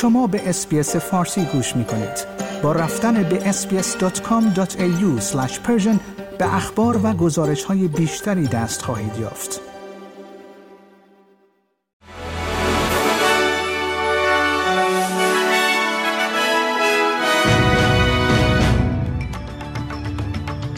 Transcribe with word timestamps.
شما 0.00 0.26
به 0.26 0.48
SBS 0.48 0.96
فارسی 0.96 1.44
گوش 1.44 1.76
می 1.76 1.84
کنید. 1.84 2.26
با 2.62 2.72
رفتن 2.72 3.22
به 3.22 3.52
sbs.com.au 3.52 5.22
به 6.38 6.54
اخبار 6.54 7.00
و 7.06 7.12
گزارش 7.12 7.64
های 7.64 7.88
بیشتری 7.88 8.46
دست 8.46 8.82
خواهید 8.82 9.18
یافت. 9.18 9.60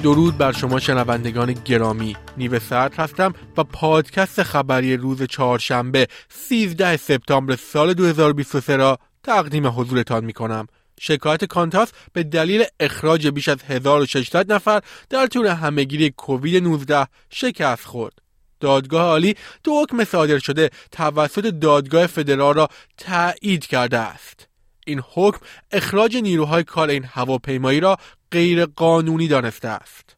درود 0.03 0.39
بر 0.39 0.53
شما 0.53 0.79
شنوندگان 0.81 1.53
گرامی 1.53 2.17
نیو 2.37 2.59
سرد 2.59 2.95
هستم 2.95 3.33
و 3.57 3.65
پادکست 3.65 4.43
خبری 4.43 4.97
روز 4.97 5.23
چهارشنبه 5.23 6.07
13 6.29 6.97
سپتامبر 6.97 7.57
سال 7.57 7.95
2023 7.95 8.77
را 8.77 8.99
تقدیم 9.23 9.67
حضورتان 9.67 10.25
می 10.25 10.33
کنم. 10.33 10.67
شکایت 11.01 11.45
کانتاس 11.45 11.93
به 12.13 12.23
دلیل 12.23 12.65
اخراج 12.81 13.29
بیش 13.29 13.49
از 13.49 13.63
1600 13.63 14.53
نفر 14.53 14.81
در 15.11 15.27
طول 15.27 15.47
همهگیری 15.47 16.11
کووید 16.11 16.63
19 16.63 17.07
شکست 17.31 17.85
خورد. 17.85 18.19
دادگاه 18.61 19.03
عالی 19.03 19.37
دو 19.65 19.83
حکم 19.83 20.05
صادر 20.05 20.39
شده 20.39 20.71
توسط 20.91 21.47
دادگاه 21.47 22.07
فدرال 22.07 22.55
را 22.55 22.69
تایید 22.99 23.67
کرده 23.67 23.99
است. 23.99 24.49
این 24.87 25.03
حکم 25.13 25.41
اخراج 25.73 26.17
نیروهای 26.17 26.65
کار 26.65 26.89
این 26.89 27.05
هواپیمایی 27.05 27.81
را 27.81 27.97
غیر 28.31 28.67
قانونی 28.67 29.29
دانسته 29.29 29.69
است. 29.69 30.17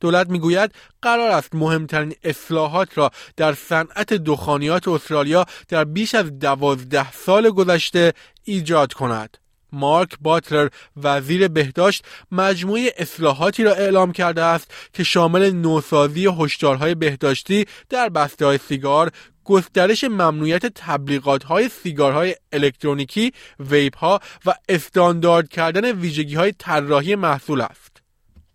دولت 0.00 0.30
می‌گوید 0.30 0.74
قرار 1.02 1.30
است 1.30 1.54
مهمترین 1.54 2.14
اصلاحات 2.24 2.98
را 2.98 3.10
در 3.36 3.54
صنعت 3.54 4.12
دخانیات 4.12 4.88
استرالیا 4.88 5.46
در 5.68 5.84
بیش 5.84 6.14
از 6.14 6.38
دوازده 6.38 7.12
سال 7.12 7.50
گذشته 7.50 8.12
ایجاد 8.44 8.92
کند. 8.92 9.38
مارک 9.72 10.16
باتلر 10.20 10.68
وزیر 10.96 11.48
بهداشت 11.48 12.04
مجموعه 12.32 12.94
اصلاحاتی 12.96 13.64
را 13.64 13.72
اعلام 13.72 14.12
کرده 14.12 14.42
است 14.42 14.70
که 14.92 15.04
شامل 15.04 15.50
نوسازی 15.50 16.28
هشدارهای 16.38 16.94
بهداشتی 16.94 17.66
در 17.88 18.08
بسته 18.08 18.46
های 18.46 18.58
سیگار، 18.58 19.10
گسترش 19.44 20.04
ممنوعیت 20.04 20.66
تبلیغات 20.66 21.44
های 21.44 21.68
سیگارهای 21.68 22.34
الکترونیکی، 22.52 23.32
ویپ 23.60 23.96
ها 23.96 24.20
و 24.46 24.54
استاندارد 24.68 25.48
کردن 25.48 25.92
ویژگی 25.92 26.34
های 26.34 26.52
طراحی 26.52 27.14
محصول 27.14 27.60
است. 27.60 27.87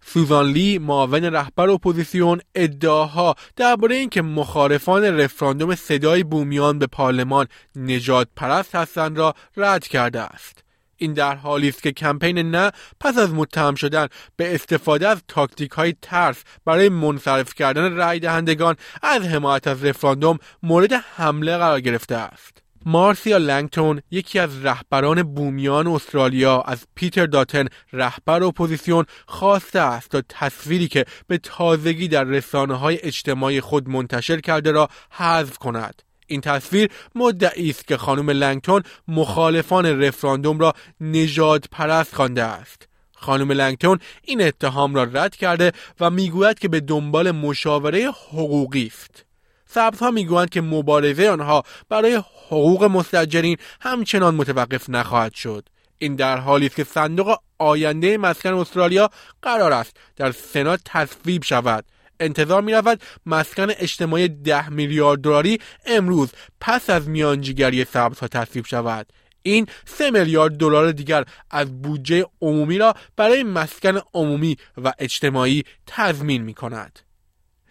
سوزان 0.05 0.45
لی 0.45 0.77
معاون 0.77 1.23
رهبر 1.23 1.69
اپوزیسیون 1.69 2.41
ادعاها 2.55 3.35
درباره 3.55 3.95
اینکه 3.95 4.21
مخالفان 4.21 5.03
رفراندوم 5.03 5.75
صدای 5.75 6.23
بومیان 6.23 6.79
به 6.79 6.87
پارلمان 6.87 7.47
نژاد 7.75 8.27
پرست 8.35 8.75
هستند 8.75 9.17
را 9.17 9.35
رد 9.57 9.87
کرده 9.87 10.21
است. 10.21 10.63
این 10.97 11.13
در 11.13 11.35
حالی 11.35 11.69
است 11.69 11.83
که 11.83 11.91
کمپین 11.91 12.37
نه 12.37 12.71
پس 12.99 13.17
از 13.17 13.33
متهم 13.33 13.75
شدن 13.75 14.07
به 14.35 14.55
استفاده 14.55 15.07
از 15.07 15.21
تاکتیک 15.27 15.71
های 15.71 15.95
ترس 16.01 16.43
برای 16.65 16.89
منصرف 16.89 17.53
کردن 17.53 17.95
رای 17.95 18.19
دهندگان 18.19 18.75
از 19.01 19.21
حمایت 19.21 19.67
از 19.67 19.85
رفراندوم 19.85 20.39
مورد 20.63 20.93
حمله 20.93 21.57
قرار 21.57 21.79
گرفته 21.79 22.15
است. 22.15 22.62
مارسیا 22.85 23.37
لنگتون 23.37 24.01
یکی 24.11 24.39
از 24.39 24.65
رهبران 24.65 25.23
بومیان 25.23 25.87
استرالیا 25.87 26.61
از 26.61 26.85
پیتر 26.95 27.25
داتن 27.25 27.65
رهبر 27.93 28.43
اپوزیسیون 28.43 29.05
خواسته 29.27 29.79
است 29.79 30.09
تا 30.09 30.21
تصویری 30.29 30.87
که 30.87 31.05
به 31.27 31.37
تازگی 31.37 32.07
در 32.07 32.23
رسانه 32.23 32.75
های 32.75 32.99
اجتماعی 33.03 33.61
خود 33.61 33.89
منتشر 33.89 34.39
کرده 34.39 34.71
را 34.71 34.89
حذف 35.09 35.57
کند. 35.57 36.01
این 36.27 36.41
تصویر 36.41 36.89
مدعی 37.15 37.69
است 37.69 37.87
که 37.87 37.97
خانم 37.97 38.29
لنگتون 38.29 38.83
مخالفان 39.07 39.85
رفراندوم 39.85 40.59
را 40.59 40.73
نژاد 41.01 41.65
پرست 41.71 42.15
خوانده 42.15 42.43
است 42.43 42.87
خانم 43.15 43.51
لنگتون 43.51 43.99
این 44.23 44.41
اتهام 44.41 44.95
را 44.95 45.03
رد 45.03 45.35
کرده 45.35 45.71
و 45.99 46.09
می‌گوید 46.09 46.59
که 46.59 46.67
به 46.67 46.79
دنبال 46.79 47.31
مشاوره 47.31 48.11
حقوقی 48.11 48.87
است 48.87 49.25
سبزها 49.73 50.11
می‌گویند 50.11 50.49
که 50.49 50.61
مبارزه 50.61 51.29
آنها 51.29 51.63
برای 51.89 52.15
حقوق 52.47 52.83
مستجرین 52.83 53.57
همچنان 53.81 54.35
متوقف 54.35 54.89
نخواهد 54.89 55.33
شد. 55.33 55.69
این 55.97 56.15
در 56.15 56.37
حالی 56.37 56.65
است 56.65 56.75
که 56.75 56.83
صندوق 56.83 57.37
آینده 57.59 58.17
مسکن 58.17 58.53
استرالیا 58.53 59.09
قرار 59.41 59.73
است 59.73 59.97
در 60.15 60.31
سنا 60.31 60.77
تصویب 60.85 61.43
شود. 61.43 61.85
انتظار 62.19 62.61
می 62.61 62.73
رود 62.73 63.01
مسکن 63.25 63.67
اجتماعی 63.69 64.27
ده 64.27 64.69
میلیارد 64.69 65.21
دلاری 65.21 65.59
امروز 65.85 66.29
پس 66.61 66.89
از 66.89 67.09
میانجیگری 67.09 67.85
سبزها 67.85 68.27
تصویب 68.27 68.65
شود. 68.65 69.13
این 69.41 69.67
سه 69.85 70.11
میلیارد 70.11 70.57
دلار 70.57 70.91
دیگر 70.91 71.25
از 71.51 71.81
بودجه 71.81 72.25
عمومی 72.41 72.77
را 72.77 72.93
برای 73.15 73.43
مسکن 73.43 74.01
عمومی 74.13 74.57
و 74.77 74.93
اجتماعی 74.99 75.63
تضمین 75.87 76.41
می 76.41 76.53
کند. 76.53 76.99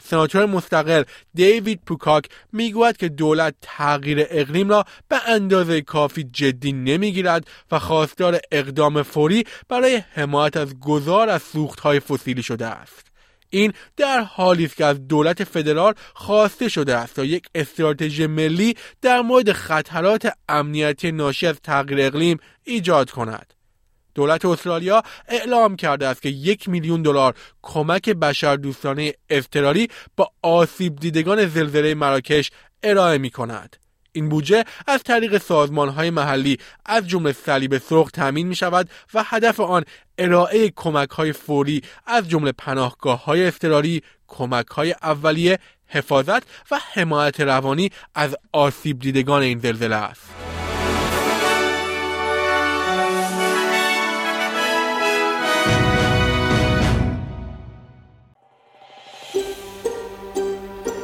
سناتور 0.05 0.47
مستقل 0.47 1.03
دیوید 1.35 1.81
پوکاک 1.87 2.25
می‌گوید 2.53 2.97
که 2.97 3.09
دولت 3.09 3.55
تغییر 3.61 4.27
اقلیم 4.31 4.69
را 4.69 4.85
به 5.09 5.17
اندازه 5.29 5.81
کافی 5.81 6.25
جدی 6.25 6.73
نمی‌گیرد 6.73 7.47
و 7.71 7.79
خواستار 7.79 8.41
اقدام 8.53 9.03
فوری 9.03 9.45
برای 9.69 10.03
حمایت 10.15 10.57
از 10.57 10.81
گذار 10.81 11.29
از 11.29 11.43
سوختهای 11.43 12.01
فسیلی 12.01 12.43
شده 12.43 12.67
است. 12.67 13.13
این 13.51 13.73
در 13.97 14.21
حالی 14.21 14.65
است 14.65 14.77
که 14.77 14.85
از 14.85 15.09
دولت 15.09 15.45
فدرال 15.45 15.95
خواسته 16.15 16.69
شده 16.69 16.97
است 16.97 17.17
تا 17.17 17.25
یک 17.25 17.47
استراتژی 17.55 18.27
ملی 18.27 18.77
در 19.03 19.21
مورد 19.21 19.53
خطرات 19.53 20.33
امنیتی 20.49 21.13
ناشی 21.13 21.47
از 21.47 21.57
تغییر 21.63 22.01
اقلیم 22.01 22.39
ایجاد 22.65 23.11
کند 23.11 23.55
دولت 24.15 24.45
استرالیا 24.45 25.03
اعلام 25.29 25.77
کرده 25.77 26.07
است 26.07 26.23
که 26.23 26.29
یک 26.29 26.69
میلیون 26.69 27.03
دلار 27.03 27.35
کمک 27.63 28.09
بشردوستانه 28.09 29.15
اضطراری 29.31 29.89
با 30.17 30.31
آسیب 30.43 30.97
دیدگان 30.97 31.47
زلزله 31.47 31.95
مراکش 31.95 32.51
ارائه 32.83 33.19
می 33.19 33.31
کند. 33.31 33.77
این 34.13 34.29
بودجه 34.29 34.65
از 34.87 35.03
طریق 35.03 35.39
سازمان 35.39 35.89
های 35.89 36.11
محلی 36.11 36.59
از 36.87 37.09
جمله 37.09 37.33
صلیب 37.33 37.79
سرخ 37.79 38.11
تامین 38.11 38.47
می 38.47 38.57
شود 38.57 38.91
و 39.15 39.25
هدف 39.27 39.61
آن 39.61 39.85
ارائه 40.19 40.71
کمک 40.77 41.11
های 41.11 41.33
فوری 41.33 41.83
از 42.07 42.29
جمله 42.29 42.53
پناهگاه 42.53 43.25
های 43.25 43.47
اضطراری، 43.47 44.03
کمک 44.29 44.67
های 44.67 44.95
اولیه، 45.03 45.59
حفاظت 45.87 46.43
و 46.71 46.81
حمایت 46.93 47.41
روانی 47.41 47.91
از 48.15 48.37
آسیب 48.53 48.99
دیدگان 48.99 49.43
این 49.43 49.59
زلزله 49.59 49.97
است. 49.97 50.52